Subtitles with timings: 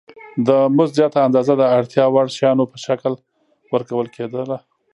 [0.47, 3.13] د مزد زیاته اندازه د اړتیا وړ شیانو په شکل
[3.73, 4.41] ورکول کېده